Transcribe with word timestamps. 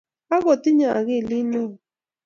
Ak 0.35 0.41
kotinye 0.45 0.87
akili 0.99 1.37
neo 1.49 1.69